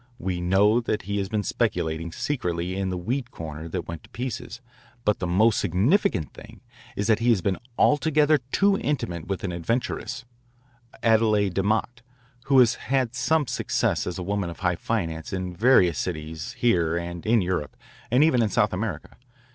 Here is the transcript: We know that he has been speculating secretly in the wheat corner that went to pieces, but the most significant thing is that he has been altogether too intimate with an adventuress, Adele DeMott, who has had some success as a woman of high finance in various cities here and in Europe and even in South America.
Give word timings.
We 0.17 0.41
know 0.41 0.79
that 0.81 1.03
he 1.03 1.19
has 1.19 1.29
been 1.29 1.43
speculating 1.43 2.11
secretly 2.11 2.75
in 2.75 2.89
the 2.89 2.97
wheat 2.97 3.29
corner 3.29 3.67
that 3.67 3.87
went 3.87 4.01
to 4.01 4.09
pieces, 4.09 4.59
but 5.05 5.19
the 5.19 5.27
most 5.27 5.59
significant 5.59 6.33
thing 6.33 6.61
is 6.95 7.05
that 7.05 7.19
he 7.19 7.29
has 7.29 7.43
been 7.43 7.59
altogether 7.77 8.39
too 8.51 8.75
intimate 8.79 9.27
with 9.27 9.43
an 9.43 9.53
adventuress, 9.53 10.25
Adele 11.03 11.51
DeMott, 11.51 12.01
who 12.45 12.57
has 12.57 12.73
had 12.89 13.13
some 13.13 13.45
success 13.45 14.07
as 14.07 14.17
a 14.17 14.23
woman 14.23 14.49
of 14.49 14.61
high 14.61 14.75
finance 14.75 15.31
in 15.31 15.55
various 15.55 15.99
cities 15.99 16.53
here 16.53 16.97
and 16.97 17.23
in 17.27 17.39
Europe 17.43 17.77
and 18.09 18.23
even 18.23 18.41
in 18.41 18.49
South 18.49 18.73
America. 18.73 19.17